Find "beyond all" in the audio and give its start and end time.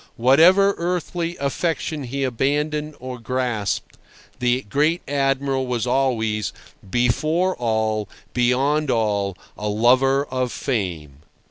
8.33-9.37